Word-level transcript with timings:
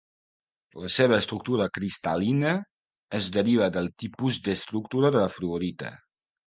La 0.85 0.89
seva 0.95 1.19
estructura 1.23 1.67
cristal·lina 1.75 2.55
es 3.21 3.31
deriva 3.39 3.71
del 3.79 3.95
tipus 4.05 4.43
d'estructura 4.49 5.15
de 5.19 5.27
la 5.27 5.33
fluorita. 5.39 5.99